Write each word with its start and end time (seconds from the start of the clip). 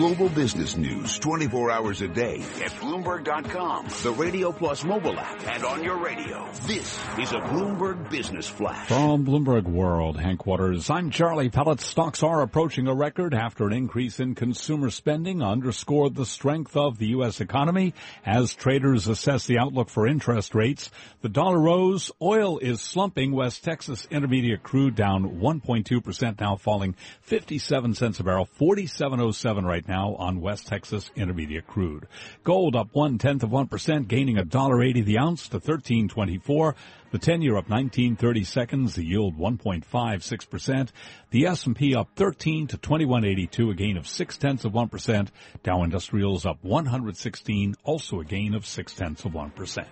Global 0.00 0.30
business 0.30 0.78
news 0.78 1.18
24 1.18 1.70
hours 1.70 2.00
a 2.00 2.08
day 2.08 2.36
at 2.64 2.70
Bloomberg.com, 2.80 3.88
the 4.02 4.12
Radio 4.12 4.50
Plus 4.50 4.82
mobile 4.82 5.20
app, 5.20 5.46
and 5.46 5.62
on 5.62 5.84
your 5.84 5.98
radio. 5.98 6.50
This 6.66 6.98
is 7.18 7.32
a 7.32 7.40
Bloomberg 7.40 8.08
Business 8.08 8.48
Flash. 8.48 8.88
From 8.88 9.26
Bloomberg 9.26 9.64
World 9.64 10.16
Hank 10.16 10.40
headquarters, 10.40 10.88
I'm 10.88 11.10
Charlie 11.10 11.50
Pellet. 11.50 11.82
Stocks 11.82 12.22
are 12.22 12.40
approaching 12.40 12.86
a 12.86 12.94
record 12.94 13.34
after 13.34 13.66
an 13.66 13.74
increase 13.74 14.20
in 14.20 14.34
consumer 14.34 14.88
spending 14.88 15.42
underscored 15.42 16.14
the 16.14 16.24
strength 16.24 16.78
of 16.78 16.96
the 16.96 17.08
U.S. 17.08 17.42
economy 17.42 17.92
as 18.24 18.54
traders 18.54 19.06
assess 19.06 19.44
the 19.44 19.58
outlook 19.58 19.90
for 19.90 20.06
interest 20.06 20.54
rates. 20.54 20.90
The 21.20 21.28
dollar 21.28 21.58
rose. 21.58 22.10
Oil 22.22 22.56
is 22.56 22.80
slumping. 22.80 23.32
West 23.32 23.64
Texas 23.64 24.08
Intermediate 24.10 24.62
crude 24.62 24.94
down 24.94 25.40
1.2%, 25.40 26.40
now 26.40 26.56
falling 26.56 26.96
57 27.20 27.92
cents 27.92 28.18
a 28.18 28.24
barrel, 28.24 28.48
47.07 28.58 29.64
right 29.64 29.86
now 29.86 29.89
on 29.90 30.40
West 30.40 30.68
Texas 30.68 31.10
Intermediate 31.16 31.66
crude. 31.66 32.06
Gold 32.44 32.76
up 32.76 32.88
one 32.92 33.18
tenth 33.18 33.42
of 33.42 33.50
one 33.50 33.68
percent, 33.68 34.08
gaining 34.08 34.38
a 34.38 34.44
dollar 34.44 34.82
eighty 34.82 35.00
the 35.02 35.18
ounce 35.18 35.48
to 35.48 35.60
13.24. 35.60 36.74
The 37.10 37.18
10-year 37.18 37.56
up 37.56 37.68
1930 37.68 38.44
seconds, 38.44 38.94
the 38.94 39.04
yield 39.04 39.36
1.56%. 39.36 40.90
The 41.30 41.46
S&P 41.46 41.96
up 41.96 42.10
13 42.14 42.68
to 42.68 42.76
2182, 42.76 43.70
a 43.70 43.74
gain 43.74 43.96
of 43.96 44.06
6 44.06 44.38
tenths 44.38 44.64
of 44.64 44.72
1%. 44.72 45.28
Dow 45.64 45.82
Industrials 45.82 46.46
up 46.46 46.58
116, 46.62 47.74
also 47.82 48.20
a 48.20 48.24
gain 48.24 48.54
of 48.54 48.64
6 48.64 48.94
tenths 48.94 49.24
of 49.24 49.32
1%. 49.32 49.86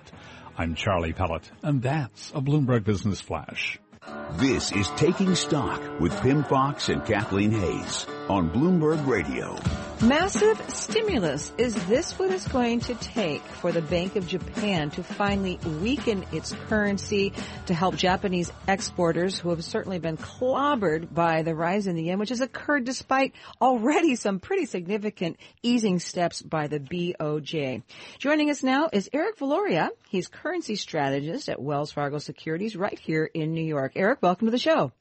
I'm 0.56 0.76
Charlie 0.76 1.12
Pellet, 1.12 1.50
and 1.62 1.82
that's 1.82 2.30
a 2.30 2.40
Bloomberg 2.40 2.84
Business 2.84 3.20
Flash. 3.20 3.80
This 4.32 4.72
is 4.72 4.88
Taking 4.90 5.34
Stock 5.34 6.00
with 6.00 6.18
Pimm 6.20 6.44
Fox 6.44 6.88
and 6.88 7.04
Kathleen 7.04 7.50
Hays 7.50 8.06
on 8.28 8.50
Bloomberg 8.50 9.06
Radio. 9.06 9.58
Massive 10.02 10.62
stimulus. 10.70 11.52
Is 11.58 11.74
this 11.86 12.16
what 12.20 12.30
it's 12.30 12.46
going 12.46 12.78
to 12.80 12.94
take 12.94 13.42
for 13.42 13.72
the 13.72 13.82
Bank 13.82 14.14
of 14.14 14.28
Japan 14.28 14.90
to 14.92 15.02
finally 15.02 15.58
weaken 15.80 16.24
its 16.30 16.52
currency 16.68 17.32
to 17.66 17.74
help 17.74 17.96
Japanese 17.96 18.52
exporters 18.68 19.40
who 19.40 19.50
have 19.50 19.64
certainly 19.64 19.98
been 19.98 20.16
clobbered 20.16 21.12
by 21.12 21.42
the 21.42 21.52
rise 21.52 21.88
in 21.88 21.96
the 21.96 22.04
yen, 22.04 22.20
which 22.20 22.28
has 22.28 22.40
occurred 22.40 22.84
despite 22.84 23.34
already 23.60 24.14
some 24.14 24.38
pretty 24.38 24.66
significant 24.66 25.36
easing 25.64 25.98
steps 25.98 26.42
by 26.42 26.68
the 26.68 26.78
BOJ. 26.78 27.82
Joining 28.20 28.50
us 28.50 28.62
now 28.62 28.88
is 28.92 29.10
Eric 29.12 29.36
Viloria. 29.38 29.88
He's 30.08 30.28
currency 30.28 30.76
strategist 30.76 31.48
at 31.48 31.60
Wells 31.60 31.90
Fargo 31.90 32.18
Securities 32.18 32.76
right 32.76 32.98
here 33.00 33.24
in 33.24 33.52
New 33.52 33.64
York. 33.64 33.94
Eric, 33.96 34.22
welcome 34.22 34.46
to 34.46 34.52
the 34.52 34.58
show. 34.58 34.92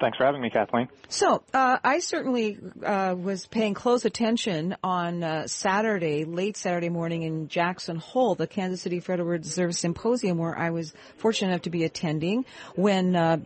Thanks 0.00 0.18
for 0.18 0.24
having 0.24 0.40
me, 0.40 0.50
Kathleen. 0.50 0.88
So, 1.08 1.44
uh, 1.54 1.78
I 1.82 2.00
certainly 2.00 2.58
uh, 2.84 3.14
was 3.16 3.46
paying 3.46 3.74
close 3.74 4.04
attention 4.04 4.76
on 4.82 5.22
uh, 5.22 5.46
Saturday, 5.46 6.24
late 6.24 6.56
Saturday 6.56 6.88
morning 6.88 7.22
in 7.22 7.46
Jackson 7.46 7.96
Hole, 7.96 8.34
the 8.34 8.48
Kansas 8.48 8.82
City 8.82 8.98
Federal 8.98 9.28
Reserve 9.28 9.76
Symposium, 9.76 10.38
where 10.38 10.58
I 10.58 10.70
was 10.70 10.92
fortunate 11.18 11.50
enough 11.50 11.62
to 11.62 11.70
be 11.70 11.84
attending, 11.84 12.46
when 12.74 13.14
uh, 13.14 13.38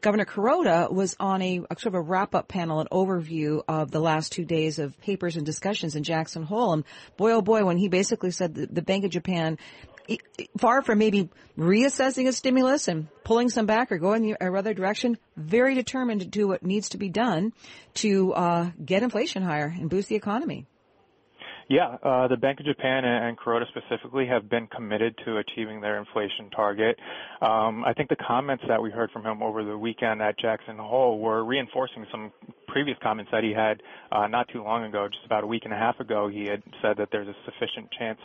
Governor 0.00 0.24
Kuroda 0.24 0.92
was 0.92 1.16
on 1.20 1.40
a, 1.40 1.58
a 1.70 1.78
sort 1.78 1.86
of 1.86 1.94
a 1.94 2.00
wrap-up 2.00 2.48
panel, 2.48 2.80
an 2.80 2.88
overview 2.90 3.62
of 3.68 3.90
the 3.90 4.00
last 4.00 4.32
two 4.32 4.44
days 4.44 4.78
of 4.78 4.98
papers 5.00 5.36
and 5.36 5.46
discussions 5.46 5.96
in 5.96 6.02
Jackson 6.02 6.42
Hole. 6.42 6.72
And 6.72 6.84
boy, 7.16 7.32
oh 7.32 7.42
boy, 7.42 7.64
when 7.64 7.76
he 7.76 7.88
basically 7.88 8.30
said 8.32 8.54
the 8.54 8.82
Bank 8.82 9.04
of 9.04 9.10
Japan 9.10 9.58
far 10.58 10.82
from 10.82 10.98
maybe 10.98 11.28
reassessing 11.58 12.28
a 12.28 12.32
stimulus 12.32 12.88
and 12.88 13.08
pulling 13.24 13.48
some 13.48 13.66
back 13.66 13.90
or 13.90 13.98
going 13.98 14.22
the 14.22 14.36
other 14.40 14.74
direction, 14.74 15.18
very 15.36 15.74
determined 15.74 16.20
to 16.20 16.26
do 16.26 16.48
what 16.48 16.62
needs 16.62 16.90
to 16.90 16.98
be 16.98 17.08
done 17.08 17.52
to 17.94 18.32
uh, 18.34 18.70
get 18.84 19.02
inflation 19.02 19.42
higher 19.42 19.74
and 19.78 19.90
boost 19.90 20.08
the 20.08 20.16
economy. 20.16 20.66
Yeah, 21.68 21.96
uh, 22.00 22.28
the 22.28 22.36
Bank 22.36 22.60
of 22.60 22.66
Japan 22.66 23.04
and, 23.04 23.36
Kuroda 23.36 23.64
specifically 23.68 24.26
have 24.28 24.48
been 24.48 24.68
committed 24.68 25.18
to 25.24 25.38
achieving 25.38 25.80
their 25.80 25.98
inflation 25.98 26.48
target. 26.54 26.96
Um, 27.42 27.84
I 27.84 27.92
think 27.92 28.08
the 28.08 28.16
comments 28.16 28.62
that 28.68 28.80
we 28.80 28.92
heard 28.92 29.10
from 29.10 29.26
him 29.26 29.42
over 29.42 29.64
the 29.64 29.76
weekend 29.76 30.22
at 30.22 30.38
Jackson 30.38 30.76
Hole 30.78 31.18
were 31.18 31.44
reinforcing 31.44 32.06
some 32.12 32.30
previous 32.76 32.98
comments 33.02 33.30
that 33.32 33.42
he 33.42 33.54
had 33.54 33.82
uh, 34.12 34.26
not 34.26 34.46
too 34.52 34.62
long 34.62 34.84
ago, 34.84 35.08
just 35.10 35.24
about 35.24 35.42
a 35.42 35.46
week 35.46 35.62
and 35.64 35.72
a 35.72 35.76
half 35.76 35.98
ago. 35.98 36.28
He 36.28 36.44
had 36.44 36.62
said 36.82 36.98
that 36.98 37.08
there's 37.10 37.26
a 37.26 37.34
sufficient 37.46 37.88
chance 37.98 38.18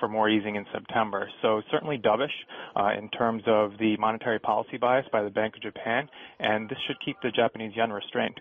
for 0.00 0.08
more 0.08 0.30
easing 0.30 0.56
in 0.56 0.64
September. 0.72 1.28
So 1.42 1.60
certainly 1.70 1.98
dovish 1.98 2.32
uh, 2.74 2.98
in 2.98 3.10
terms 3.10 3.42
of 3.46 3.72
the 3.78 3.98
monetary 3.98 4.38
policy 4.38 4.78
bias 4.78 5.04
by 5.12 5.22
the 5.22 5.28
Bank 5.28 5.56
of 5.56 5.60
Japan, 5.60 6.08
and 6.40 6.70
this 6.70 6.78
should 6.86 6.96
keep 7.04 7.16
the 7.22 7.30
Japanese 7.30 7.72
yen 7.76 7.92
restrained. 7.92 8.40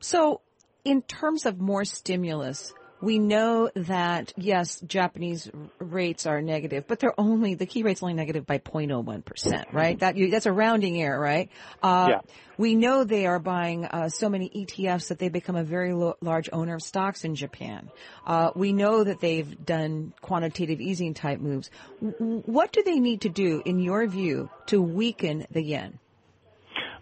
So, 0.00 0.42
in 0.84 1.00
terms 1.00 1.46
of 1.46 1.58
more 1.58 1.86
stimulus, 1.86 2.74
we 3.00 3.18
know 3.18 3.70
that 3.74 4.32
yes, 4.36 4.80
Japanese 4.80 5.50
rates 5.78 6.26
are 6.26 6.42
negative, 6.42 6.84
but 6.86 6.98
they're 6.98 7.18
only 7.18 7.54
the 7.54 7.66
key 7.66 7.82
rate's 7.82 8.02
only 8.02 8.14
negative 8.14 8.46
by 8.46 8.58
0.01 8.58 9.24
percent, 9.24 9.68
right? 9.72 9.98
That 9.98 10.16
you, 10.16 10.30
that's 10.30 10.46
a 10.46 10.52
rounding 10.52 11.00
error, 11.00 11.18
right? 11.18 11.48
Uh, 11.82 12.06
yeah. 12.10 12.20
We 12.58 12.74
know 12.74 13.04
they 13.04 13.24
are 13.24 13.38
buying 13.38 13.86
uh, 13.86 14.10
so 14.10 14.28
many 14.28 14.50
ETFs 14.50 15.08
that 15.08 15.18
they 15.18 15.30
become 15.30 15.56
a 15.56 15.64
very 15.64 15.94
lo- 15.94 16.18
large 16.20 16.50
owner 16.52 16.74
of 16.74 16.82
stocks 16.82 17.24
in 17.24 17.34
Japan. 17.34 17.90
Uh, 18.26 18.50
we 18.54 18.74
know 18.74 19.02
that 19.02 19.20
they've 19.20 19.64
done 19.64 20.12
quantitative 20.20 20.78
easing 20.78 21.14
type 21.14 21.40
moves. 21.40 21.70
W- 22.02 22.42
what 22.44 22.70
do 22.70 22.82
they 22.82 23.00
need 23.00 23.22
to 23.22 23.30
do, 23.30 23.62
in 23.64 23.78
your 23.78 24.06
view, 24.06 24.50
to 24.66 24.82
weaken 24.82 25.46
the 25.50 25.62
yen? 25.62 25.99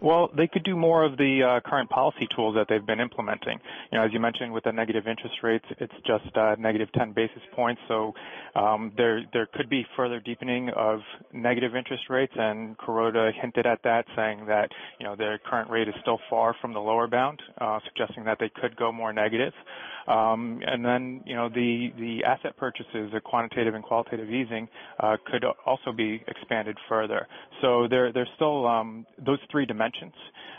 Well, 0.01 0.29
they 0.35 0.47
could 0.47 0.63
do 0.63 0.75
more 0.75 1.03
of 1.03 1.17
the 1.17 1.43
uh, 1.43 1.69
current 1.69 1.89
policy 1.89 2.27
tools 2.35 2.55
that 2.55 2.67
they've 2.69 2.85
been 2.85 2.99
implementing. 2.99 3.59
You 3.91 3.97
know, 3.97 4.05
as 4.05 4.13
you 4.13 4.19
mentioned, 4.19 4.53
with 4.53 4.63
the 4.63 4.71
negative 4.71 5.07
interest 5.07 5.35
rates, 5.43 5.65
it's 5.79 5.93
just 6.07 6.35
uh, 6.37 6.55
negative 6.57 6.87
10 6.93 7.11
basis 7.13 7.41
points. 7.53 7.81
So 7.87 8.13
um, 8.55 8.93
there 8.95 9.21
there 9.33 9.47
could 9.53 9.69
be 9.69 9.85
further 9.97 10.19
deepening 10.19 10.69
of 10.75 10.99
negative 11.33 11.75
interest 11.75 12.03
rates, 12.09 12.33
and 12.35 12.77
Kuroda 12.77 13.31
hinted 13.41 13.65
at 13.65 13.79
that, 13.83 14.05
saying 14.15 14.45
that 14.47 14.69
you 14.99 15.05
know 15.05 15.15
their 15.15 15.37
current 15.37 15.69
rate 15.69 15.87
is 15.87 15.95
still 16.01 16.19
far 16.29 16.55
from 16.61 16.73
the 16.73 16.79
lower 16.79 17.07
bound, 17.07 17.41
uh, 17.59 17.79
suggesting 17.85 18.23
that 18.25 18.37
they 18.39 18.49
could 18.61 18.75
go 18.75 18.91
more 18.91 19.11
negative. 19.11 19.53
Um, 20.07 20.61
and 20.65 20.83
then, 20.83 21.21
you 21.25 21.35
know, 21.35 21.49
the, 21.49 21.89
the 21.97 22.23
asset 22.25 22.57
purchases, 22.57 23.11
the 23.13 23.21
quantitative 23.21 23.75
and 23.75 23.83
qualitative 23.83 24.29
easing, 24.29 24.67
uh, 24.99 25.17
could 25.25 25.43
also 25.65 25.91
be 25.91 26.23
expanded 26.27 26.77
further. 26.87 27.27
So 27.61 27.87
there, 27.89 28.11
there's 28.11 28.29
still 28.35 28.65
um, 28.65 29.05
those 29.23 29.39
three 29.51 29.65
dimensions 29.65 30.13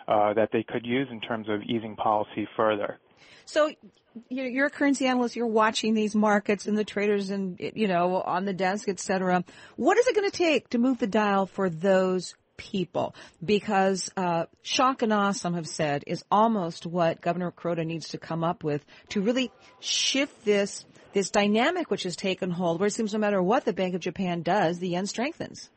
uh, 0.08 0.34
that 0.34 0.50
they 0.52 0.62
could 0.62 0.84
use 0.86 1.08
in 1.10 1.20
terms 1.20 1.48
of 1.48 1.62
easing 1.62 1.96
policy 1.96 2.46
further. 2.56 2.98
So 3.44 3.72
you're 4.28 4.66
a 4.66 4.70
currency 4.70 5.06
analyst. 5.06 5.36
You're 5.36 5.46
watching 5.46 5.94
these 5.94 6.14
markets 6.14 6.66
and 6.66 6.76
the 6.78 6.84
traders, 6.84 7.30
and 7.30 7.56
you 7.58 7.88
know 7.88 8.22
on 8.22 8.44
the 8.44 8.52
desk, 8.52 8.88
et 8.88 9.00
cetera. 9.00 9.44
What 9.76 9.98
is 9.98 10.06
it 10.06 10.14
going 10.14 10.30
to 10.30 10.36
take 10.36 10.68
to 10.70 10.78
move 10.78 10.98
the 10.98 11.06
dial 11.06 11.46
for 11.46 11.68
those 11.68 12.34
people 12.60 13.14
because 13.42 14.10
uh, 14.16 14.44
shock 14.62 15.00
and 15.00 15.12
awe, 15.12 15.32
some 15.32 15.54
have 15.54 15.66
said, 15.66 16.04
is 16.06 16.22
almost 16.30 16.84
what 16.84 17.22
Governor 17.22 17.50
Kuroda 17.50 17.86
needs 17.86 18.10
to 18.10 18.18
come 18.18 18.44
up 18.44 18.62
with 18.62 18.84
to 19.08 19.22
really 19.22 19.50
shift 19.80 20.44
this 20.44 20.84
this 21.12 21.30
dynamic 21.30 21.90
which 21.90 22.04
has 22.04 22.14
taken 22.14 22.50
hold, 22.50 22.78
where 22.78 22.86
it 22.86 22.92
seems 22.92 23.12
no 23.12 23.18
matter 23.18 23.42
what 23.42 23.64
the 23.64 23.72
Bank 23.72 23.94
of 23.94 24.00
Japan 24.00 24.42
does, 24.42 24.78
the 24.78 24.90
yen 24.90 25.06
strengthens. 25.06 25.68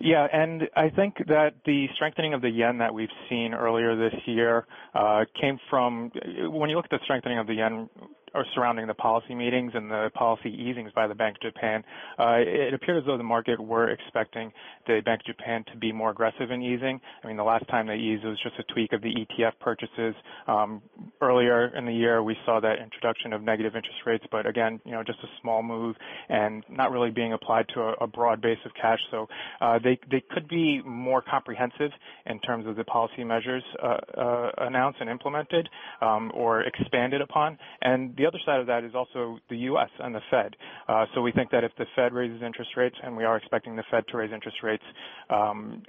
Yeah, 0.00 0.26
and 0.30 0.64
I 0.76 0.90
think 0.90 1.16
that 1.28 1.54
the 1.64 1.86
strengthening 1.94 2.34
of 2.34 2.42
the 2.42 2.50
yen 2.50 2.78
that 2.78 2.92
we've 2.92 3.08
seen 3.30 3.54
earlier 3.54 3.96
this 3.96 4.20
year 4.26 4.66
uh, 4.94 5.24
came 5.40 5.58
from 5.70 6.12
when 6.50 6.68
you 6.68 6.76
look 6.76 6.84
at 6.84 6.90
the 6.90 7.00
strengthening 7.04 7.38
of 7.38 7.46
the 7.46 7.54
yen 7.54 7.88
or 8.34 8.44
surrounding 8.54 8.86
the 8.86 8.94
policy 8.94 9.34
meetings 9.34 9.72
and 9.74 9.90
the 9.90 10.10
policy 10.14 10.50
easings 10.50 10.90
by 10.94 11.06
the 11.06 11.14
Bank 11.14 11.36
of 11.36 11.52
Japan, 11.52 11.82
uh, 12.18 12.36
it 12.38 12.74
appeared 12.74 12.98
as 12.98 13.04
though 13.06 13.16
the 13.16 13.22
market 13.22 13.60
were 13.60 13.90
expecting 13.90 14.52
the 14.86 15.00
Bank 15.04 15.20
of 15.20 15.36
Japan 15.36 15.64
to 15.72 15.78
be 15.78 15.92
more 15.92 16.10
aggressive 16.10 16.50
in 16.50 16.62
easing. 16.62 17.00
I 17.22 17.26
mean, 17.26 17.36
the 17.36 17.44
last 17.44 17.66
time 17.68 17.86
they 17.86 17.96
eased 17.96 18.24
was 18.24 18.38
just 18.42 18.56
a 18.58 18.72
tweak 18.72 18.92
of 18.92 19.02
the 19.02 19.14
ETF 19.14 19.52
purchases. 19.60 20.14
Um, 20.46 20.82
earlier 21.20 21.76
in 21.76 21.84
the 21.84 21.92
year, 21.92 22.22
we 22.22 22.36
saw 22.44 22.60
that 22.60 22.78
introduction 22.82 23.32
of 23.32 23.42
negative 23.42 23.76
interest 23.76 23.98
rates, 24.06 24.24
but 24.30 24.46
again, 24.46 24.80
you 24.84 24.92
know, 24.92 25.02
just 25.02 25.18
a 25.22 25.28
small 25.40 25.62
move 25.62 25.96
and 26.28 26.64
not 26.68 26.90
really 26.90 27.10
being 27.10 27.32
applied 27.32 27.66
to 27.74 27.80
a, 27.80 27.92
a 28.00 28.06
broad 28.06 28.40
base 28.40 28.58
of 28.64 28.72
cash. 28.80 28.98
So 29.10 29.26
uh, 29.60 29.78
they 29.82 29.98
they 30.10 30.22
could 30.30 30.48
be 30.48 30.82
more 30.84 31.22
comprehensive 31.22 31.90
in 32.26 32.40
terms 32.40 32.66
of 32.66 32.76
the 32.76 32.84
policy 32.84 33.24
measures 33.24 33.62
uh, 33.82 33.96
uh, 34.16 34.50
announced 34.58 35.00
and 35.00 35.10
implemented 35.10 35.68
um, 36.00 36.30
or 36.34 36.62
expanded 36.62 37.20
upon. 37.20 37.58
And 37.82 38.16
the 38.18 38.26
other 38.26 38.38
side 38.44 38.60
of 38.60 38.66
that 38.66 38.84
is 38.84 38.94
also 38.94 39.38
the 39.48 39.56
U.S. 39.70 39.88
and 40.00 40.14
the 40.14 40.20
Fed. 40.30 40.56
Uh, 40.88 41.06
so 41.14 41.22
we 41.22 41.32
think 41.32 41.50
that 41.52 41.64
if 41.64 41.72
the 41.78 41.86
Fed 41.96 42.12
raises 42.12 42.42
interest 42.42 42.70
rates, 42.76 42.96
and 43.02 43.16
we 43.16 43.24
are 43.24 43.36
expecting 43.36 43.76
the 43.76 43.84
Fed 43.90 44.04
to 44.08 44.16
raise 44.16 44.32
interest 44.32 44.58
rates 44.62 44.82
um, 45.30 45.82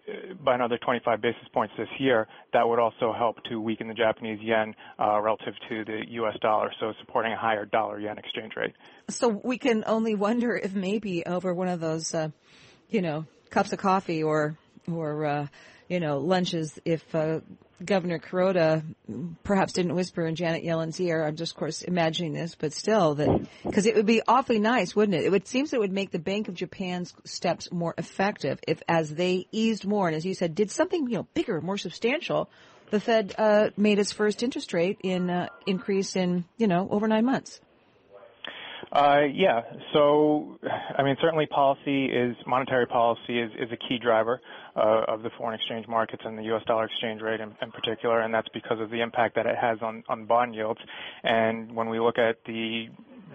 by 0.44 0.56
another 0.56 0.78
25 0.78 1.22
basis 1.22 1.48
points 1.54 1.74
this 1.78 1.90
year, 1.98 2.28
that 2.54 2.68
would 2.68 2.80
also 2.80 3.12
help 3.12 3.44
to 3.46 3.60
weaken 3.60 3.88
the 3.88 3.94
Japanese 3.94 4.40
yen 4.42 4.76
uh, 5.00 5.20
relative 5.20 5.54
to 5.68 5.84
the 5.86 6.04
U.S. 6.12 6.38
dollar, 6.42 6.72
so 6.80 6.94
supporting 7.00 7.34
a 7.34 7.38
higher 7.38 7.66
dollar-yen 7.66 8.18
exchange 8.18 8.54
rate. 8.56 8.74
So 9.10 9.28
we 9.44 9.58
can 9.58 9.84
only 9.88 10.16
wonder 10.16 10.56
if 10.56 10.74
maybe 10.74 11.26
over 11.26 11.54
one 11.54 11.68
of 11.68 11.80
those, 11.80 12.14
uh, 12.14 12.30
you 12.90 13.02
know, 13.02 13.26
cups 13.50 13.74
of 13.74 13.80
coffee 13.80 14.24
or 14.24 14.56
or 14.88 15.26
uh, 15.26 15.48
you 15.90 16.00
know, 16.00 16.20
lunches 16.20 16.80
if 16.86 17.04
uh, 17.14 17.40
Governor 17.84 18.20
Kuroda 18.20 18.84
perhaps 19.44 19.74
didn't 19.74 19.96
whisper 19.96 20.26
in 20.26 20.36
Janet 20.36 20.64
Yellen's 20.64 21.00
ear. 21.00 21.26
I'm 21.26 21.36
just, 21.36 21.54
of 21.54 21.58
course, 21.58 21.82
imagining 21.82 22.34
this, 22.34 22.56
but 22.56 22.74
still, 22.74 23.16
that 23.16 23.48
because 23.64 23.86
it 23.86 23.96
would 23.96 24.06
be 24.06 24.22
awfully 24.28 24.60
nice, 24.60 24.96
wouldn't 24.96 25.18
it? 25.18 25.26
It 25.26 25.32
would 25.32 25.48
seems 25.48 25.74
it 25.74 25.80
would 25.80 25.92
make 25.92 26.12
the 26.12 26.20
Bank 26.20 26.48
of 26.48 26.54
Japan's 26.54 27.14
steps 27.26 27.72
more 27.72 27.96
effective 27.98 28.60
if, 28.68 28.82
as 28.88 29.14
they 29.14 29.48
eased 29.52 29.86
more, 29.86 30.08
and 30.08 30.16
as 30.16 30.26
you 30.26 30.36
said, 30.36 30.56
did 30.56 30.72
something 30.72 31.10
you 31.10 31.18
know 31.18 31.28
bigger, 31.34 31.60
more 31.60 31.78
substantial. 31.78 32.50
The 32.92 33.00
Fed 33.00 33.36
uh, 33.38 33.70
made 33.78 34.00
its 34.00 34.12
first 34.12 34.44
interest 34.44 34.74
rate 34.74 35.00
in 35.04 35.30
uh, 35.30 35.48
increase 35.66 36.16
in 36.16 36.46
you 36.58 36.68
know 36.68 36.88
over 36.92 37.08
nine 37.08 37.26
months. 37.26 37.62
Uh, 38.92 39.22
yeah. 39.32 39.62
So, 39.94 40.58
I 40.98 41.04
mean, 41.04 41.16
certainly 41.22 41.46
policy 41.46 42.06
is 42.06 42.36
monetary 42.48 42.88
policy 42.88 43.40
is, 43.40 43.52
is 43.60 43.72
a 43.72 43.78
key 43.78 44.00
driver 44.02 44.42
uh, 44.76 45.04
of 45.08 45.22
the 45.22 45.30
foreign 45.38 45.56
exchange 45.60 45.88
markets 45.88 46.24
and 46.26 46.38
the 46.38 46.44
U.S. 46.44 46.64
dollar 46.66 46.86
exchange 46.86 47.22
rate 47.22 47.40
in, 47.40 47.54
in, 47.62 47.72
particular, 47.72 48.22
and 48.22 48.34
that's 48.34 48.50
because 48.50 48.80
of 48.80 48.90
the 48.90 49.02
impact 49.02 49.36
that 49.36 49.46
it 49.46 49.56
has 49.56 49.78
on, 49.82 50.04
on 50.10 50.26
bond 50.26 50.56
yields. 50.56 50.80
And 51.24 51.76
when 51.76 51.90
we 51.90 52.00
look 52.00 52.18
at 52.18 52.38
the 52.46 52.88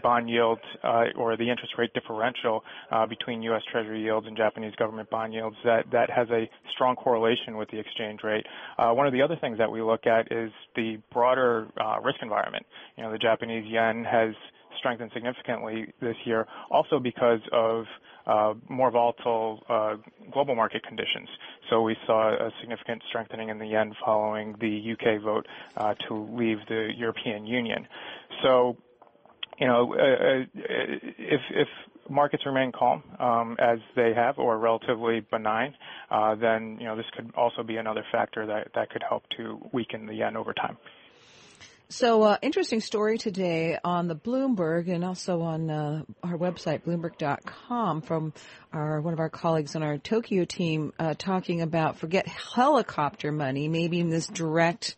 bond 0.02 0.28
yield 0.28 0.58
uh, 0.82 1.04
or 1.16 1.36
the 1.36 1.48
interest 1.48 1.74
rate 1.78 1.92
differential 1.94 2.64
uh, 2.90 3.06
between 3.06 3.40
U.S. 3.42 3.62
Treasury 3.70 4.02
yields 4.02 4.26
and 4.26 4.36
Japanese 4.36 4.74
government 4.74 5.08
bond 5.08 5.32
yields, 5.32 5.56
that, 5.64 5.84
that 5.92 6.10
has 6.10 6.28
a 6.30 6.50
strong 6.74 6.96
correlation 6.96 7.56
with 7.56 7.70
the 7.70 7.78
exchange 7.78 8.20
rate. 8.24 8.44
Uh, 8.76 8.90
one 8.90 9.06
of 9.06 9.12
the 9.12 9.22
other 9.22 9.36
things 9.40 9.56
that 9.58 9.70
we 9.70 9.80
look 9.82 10.06
at 10.06 10.32
is 10.32 10.50
the 10.74 10.98
broader 11.12 11.68
uh, 11.80 12.00
risk 12.02 12.18
environment. 12.22 12.66
You 12.96 13.04
know, 13.04 13.12
the 13.12 13.18
Japanese 13.18 13.64
yen 13.66 14.04
has 14.04 14.34
strengthened 14.84 15.10
significantly 15.14 15.86
this 16.02 16.16
year, 16.26 16.46
also 16.70 16.98
because 17.00 17.40
of 17.52 17.86
uh, 18.26 18.52
more 18.68 18.90
volatile 18.90 19.62
uh, 19.68 19.94
global 20.30 20.54
market 20.54 20.82
conditions. 20.82 21.28
So 21.70 21.80
we 21.80 21.96
saw 22.06 22.34
a 22.34 22.50
significant 22.60 23.02
strengthening 23.08 23.48
in 23.48 23.58
the 23.58 23.66
yen 23.66 23.94
following 24.04 24.54
the 24.60 24.92
UK 24.92 25.22
vote 25.22 25.46
uh, 25.78 25.94
to 26.08 26.28
leave 26.38 26.58
the 26.68 26.90
European 26.96 27.46
Union. 27.46 27.86
So, 28.42 28.76
you 29.58 29.66
know, 29.66 29.94
uh, 29.94 29.96
uh, 29.96 30.44
if, 30.54 31.40
if 31.50 31.68
markets 32.10 32.44
remain 32.44 32.72
calm 32.72 33.02
um, 33.18 33.56
as 33.58 33.78
they 33.96 34.12
have 34.14 34.38
or 34.38 34.58
relatively 34.58 35.20
benign, 35.30 35.74
uh, 36.10 36.34
then 36.34 36.76
you 36.78 36.84
know 36.86 36.96
this 36.96 37.06
could 37.16 37.30
also 37.36 37.62
be 37.62 37.76
another 37.76 38.04
factor 38.12 38.46
that 38.46 38.68
that 38.74 38.90
could 38.90 39.02
help 39.08 39.22
to 39.38 39.58
weaken 39.72 40.04
the 40.06 40.14
yen 40.14 40.36
over 40.36 40.52
time. 40.52 40.76
So, 41.90 42.22
uh, 42.22 42.38
interesting 42.40 42.80
story 42.80 43.18
today 43.18 43.78
on 43.84 44.08
the 44.08 44.16
Bloomberg 44.16 44.88
and 44.88 45.04
also 45.04 45.42
on 45.42 45.70
uh, 45.70 46.02
our 46.22 46.36
website, 46.36 46.82
Bloomberg.com, 46.82 48.00
from 48.00 48.32
our 48.72 49.02
one 49.02 49.12
of 49.12 49.20
our 49.20 49.28
colleagues 49.28 49.76
on 49.76 49.82
our 49.82 49.98
Tokyo 49.98 50.46
team 50.46 50.94
uh, 50.98 51.14
talking 51.16 51.60
about 51.60 51.98
forget 51.98 52.26
helicopter 52.26 53.30
money, 53.30 53.68
maybe 53.68 54.00
in 54.00 54.08
this 54.08 54.26
direct 54.26 54.96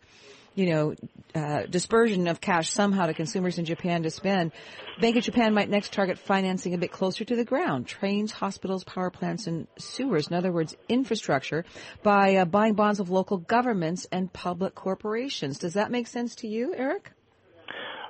you 0.57 0.65
know, 0.65 0.95
uh, 1.35 1.67
dispersion 1.67 2.27
of 2.27 2.41
cash 2.41 2.71
somehow 2.71 3.05
to 3.05 3.13
consumers 3.13 3.59
in 3.59 3.65
Japan 3.65 4.01
to 4.01 4.09
spend, 4.09 4.51
Bank 4.99 5.15
of 5.15 5.23
Japan 5.23 5.53
might 5.53 5.69
next 5.69 5.93
target 5.93 6.17
financing 6.17 6.73
a 6.73 6.79
bit 6.79 6.91
closer 6.91 7.23
to 7.23 7.35
the 7.35 7.45
ground, 7.45 7.85
trains, 7.85 8.31
hospitals, 8.31 8.83
power 8.83 9.11
plants, 9.11 9.45
and 9.45 9.67
sewers. 9.77 10.27
In 10.27 10.33
other 10.33 10.51
words, 10.51 10.75
infrastructure 10.89 11.63
by 12.01 12.37
uh, 12.37 12.45
buying 12.45 12.73
bonds 12.73 12.99
of 12.99 13.11
local 13.11 13.37
governments 13.37 14.07
and 14.11 14.33
public 14.33 14.73
corporations. 14.73 15.59
Does 15.59 15.75
that 15.75 15.91
make 15.91 16.07
sense 16.07 16.33
to 16.37 16.47
you, 16.47 16.73
Eric? 16.75 17.11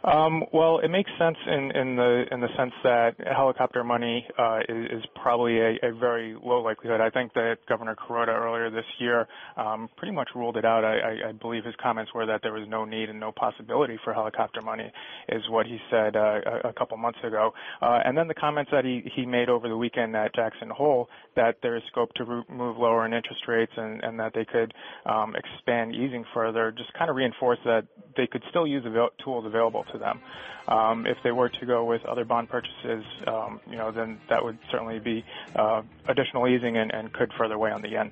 Um, 0.03 0.44
well, 0.53 0.79
it 0.79 0.89
makes 0.89 1.09
sense 1.17 1.38
in, 1.47 1.95
the 1.95 2.25
in 2.31 2.39
the 2.39 2.47
sense 2.57 2.73
that 2.83 3.15
helicopter 3.35 3.83
money 3.83 4.25
uh, 4.38 4.59
is, 4.69 5.03
probably 5.21 5.59
a, 5.59 5.94
very 5.99 6.38
low 6.41 6.61
likelihood. 6.61 7.01
I 7.01 7.09
think 7.09 7.33
that 7.33 7.57
Governor 7.67 7.95
Kuroda 7.95 8.29
earlier 8.29 8.69
this 8.69 8.85
year 8.99 9.27
um, 9.57 9.89
pretty 9.97 10.13
much 10.13 10.29
ruled 10.35 10.55
it 10.57 10.63
out. 10.63 10.85
I, 10.85 11.31
believe 11.31 11.65
his 11.65 11.75
comments 11.81 12.11
were 12.13 12.25
that 12.25 12.41
there 12.44 12.53
was 12.53 12.67
no 12.69 12.85
need 12.85 13.09
and 13.09 13.19
no 13.19 13.31
possibility 13.31 13.97
for 14.03 14.13
helicopter 14.13 14.61
money, 14.61 14.91
is 15.29 15.41
what 15.49 15.65
he 15.65 15.77
said 15.89 16.15
uh, 16.15 16.39
a, 16.63 16.73
couple 16.73 16.97
months 16.97 17.19
ago. 17.23 17.51
Uh, 17.81 17.99
and 18.05 18.17
then 18.17 18.27
the 18.27 18.33
comments 18.33 18.71
that 18.71 18.85
he, 18.85 19.25
made 19.25 19.49
over 19.49 19.67
the 19.67 19.75
weekend 19.75 20.15
at 20.15 20.33
Jackson 20.33 20.69
Hole 20.69 21.09
that 21.35 21.57
there 21.61 21.75
is 21.75 21.83
scope 21.91 22.13
to 22.13 22.44
move 22.49 22.77
lower 22.77 23.05
in 23.05 23.13
interest 23.13 23.41
rates 23.47 23.73
and, 23.75 24.17
that 24.19 24.31
they 24.33 24.45
could 24.45 24.73
um, 25.05 25.35
expand 25.35 25.94
easing 25.94 26.23
further, 26.33 26.71
just 26.71 26.91
kind 26.94 27.09
of 27.09 27.15
reinforce 27.15 27.59
that 27.65 27.85
they 28.15 28.25
could 28.25 28.41
still 28.49 28.65
use 28.65 28.83
the 28.83 29.07
tools 29.23 29.45
available 29.45 29.83
to 29.91 29.97
them. 29.97 30.19
Um, 30.67 31.05
if 31.07 31.17
they 31.23 31.31
were 31.31 31.49
to 31.49 31.65
go 31.65 31.85
with 31.85 32.05
other 32.05 32.25
bond 32.25 32.49
purchases, 32.49 33.05
um, 33.25 33.61
you 33.69 33.77
know, 33.77 33.91
then 33.91 34.19
that 34.29 34.43
would 34.43 34.57
certainly 34.69 34.99
be 34.99 35.23
uh, 35.55 35.81
additional 36.07 36.47
easing 36.47 36.75
and, 36.75 36.91
and, 36.91 37.13
could 37.13 37.31
further 37.37 37.57
weigh 37.57 37.71
on 37.71 37.81
the 37.81 37.89
yen. 37.89 38.11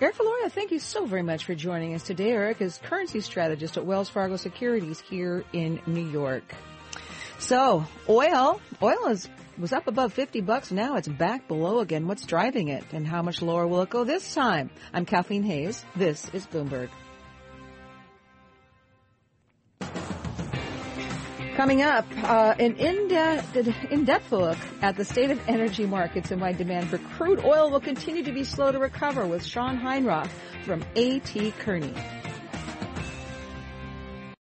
Eric 0.00 0.16
Viloria, 0.16 0.50
thank 0.50 0.70
you 0.70 0.78
so 0.78 1.04
very 1.04 1.22
much 1.22 1.44
for 1.44 1.54
joining 1.54 1.94
us 1.94 2.02
today. 2.02 2.30
Eric 2.30 2.62
is 2.62 2.78
currency 2.78 3.20
strategist 3.20 3.76
at 3.76 3.84
Wells 3.84 4.08
Fargo 4.08 4.36
Securities 4.36 4.98
here 4.98 5.44
in 5.52 5.78
New 5.86 6.08
York. 6.08 6.54
So, 7.38 7.84
oil, 8.08 8.60
oil 8.82 9.06
is 9.08 9.28
was 9.58 9.72
up 9.74 9.86
above 9.86 10.14
50 10.14 10.40
bucks. 10.40 10.72
Now 10.72 10.96
it's 10.96 11.08
back 11.08 11.46
below 11.46 11.80
again. 11.80 12.06
What's 12.06 12.24
driving 12.24 12.68
it 12.68 12.84
and 12.92 13.06
how 13.06 13.20
much 13.20 13.42
lower 13.42 13.66
will 13.66 13.82
it 13.82 13.90
go 13.90 14.04
this 14.04 14.34
time? 14.34 14.70
I'm 14.94 15.04
Kathleen 15.04 15.42
Hays. 15.42 15.84
This 15.94 16.30
is 16.32 16.46
Bloomberg. 16.46 16.88
Coming 21.60 21.82
up, 21.82 22.06
uh, 22.22 22.54
an 22.58 22.76
in-depth 22.76 24.32
look 24.32 24.56
at 24.80 24.96
the 24.96 25.04
state 25.04 25.30
of 25.30 25.38
energy 25.46 25.84
markets 25.84 26.30
and 26.30 26.40
why 26.40 26.52
demand 26.52 26.88
for 26.88 26.96
crude 26.96 27.44
oil 27.44 27.70
will 27.70 27.80
continue 27.80 28.22
to 28.24 28.32
be 28.32 28.44
slow 28.44 28.72
to 28.72 28.78
recover 28.78 29.26
with 29.26 29.44
Sean 29.44 29.78
Heinroth 29.78 30.30
from 30.64 30.82
A.T. 30.96 31.52
Kearney. 31.58 31.92